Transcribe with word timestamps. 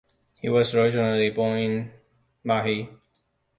He 0.41 0.49
was 0.49 0.73
originally 0.73 1.29
born 1.29 1.91
Ma 2.43 2.63
He. 2.63 2.89